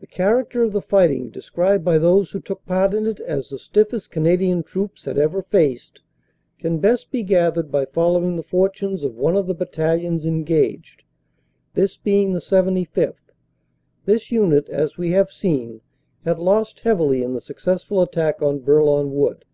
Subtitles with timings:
[0.00, 3.58] The character of the righting, described by those who took part in it as the
[3.58, 6.00] stiffest Canadian troops had ever faced,
[6.58, 11.02] can best be gathered by following the fortunes of one of the bat talions engaged,
[11.74, 13.32] this being the 75th.
[14.06, 15.82] This unit, as we have seen,
[16.24, 19.44] had lost heavily in the successful attack on Bourlon Wood.